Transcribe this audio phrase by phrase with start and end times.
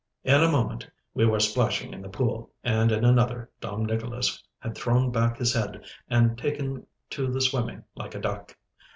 [0.23, 4.73] In a moment we were splashing in the pool, and in another Dom Nicholas had
[4.75, 8.57] thrown back his head and taken to the swimming like a duck.